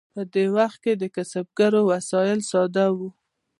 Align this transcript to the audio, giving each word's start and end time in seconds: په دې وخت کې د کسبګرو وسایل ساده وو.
په 0.13 0.21
دې 0.33 0.45
وخت 0.57 0.77
کې 0.83 0.93
د 0.97 1.03
کسبګرو 1.15 1.81
وسایل 1.91 2.39
ساده 2.51 2.85
وو. 2.95 3.09